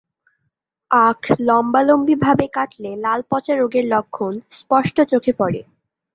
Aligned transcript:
আখ 0.91 1.21
লম্বালম্বিভাবে 1.39 2.45
কাটলে 2.53 2.91
লাল 2.97 3.19
পচা 3.29 3.53
রোগের 3.55 3.85
লক্ষণ 3.93 4.33
স্পষ্ট 4.59 4.97
চোখে 5.11 5.33
পড়ে। 5.39 5.61